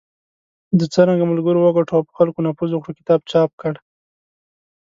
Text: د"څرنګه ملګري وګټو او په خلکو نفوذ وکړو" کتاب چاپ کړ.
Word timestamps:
د"څرنګه 0.79 1.25
ملګري 1.31 1.59
وګټو 1.61 1.93
او 1.97 2.05
په 2.07 2.13
خلکو 2.17 2.43
نفوذ 2.47 2.69
وکړو" 2.73 2.97
کتاب 2.99 3.19
چاپ 3.31 3.51
کړ. 3.61 3.73